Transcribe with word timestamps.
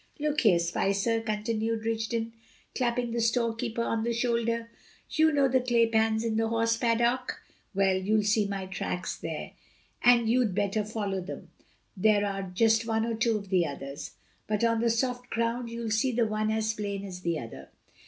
Look 0.19 0.41
here, 0.41 0.57
Spicer," 0.57 1.21
continued 1.21 1.85
Rigden, 1.85 2.33
clapping 2.73 3.11
the 3.11 3.21
storekeeper 3.21 3.83
on 3.83 4.03
the 4.03 4.13
shoulder; 4.15 4.71
"you 5.11 5.31
know 5.31 5.47
the 5.47 5.59
clay 5.61 5.85
pans 5.85 6.25
in 6.25 6.37
the 6.37 6.47
horse 6.47 6.75
paddock? 6.75 7.39
Well, 7.75 7.95
you'll 7.97 8.23
see 8.23 8.47
my 8.47 8.65
tracks 8.65 9.15
there, 9.15 9.51
and 10.01 10.27
you'd 10.27 10.55
better 10.55 10.83
follow 10.83 11.21
them; 11.21 11.49
there 11.95 12.25
are 12.25 12.41
just 12.41 12.87
one 12.87 13.05
or 13.05 13.13
two 13.13 13.37
of 13.37 13.49
the 13.49 13.67
others; 13.67 14.13
but 14.47 14.63
on 14.63 14.81
the 14.81 14.89
soft 14.89 15.29
ground 15.29 15.69
you'll 15.69 15.91
see 15.91 16.11
the 16.11 16.25
one 16.25 16.49
as 16.49 16.73
plain 16.73 17.05
as 17.05 17.19
the 17.21 17.37
other. 17.37 17.69